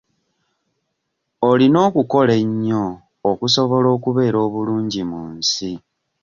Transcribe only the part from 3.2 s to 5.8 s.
okusobola okubeera obulungi mu nsi.